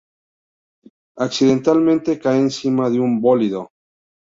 Accidentalmente, 1.19 2.17
cae 2.17 2.39
encima 2.39 2.89
de 2.89 2.99
un 2.99 3.21
bólido. 3.21 3.69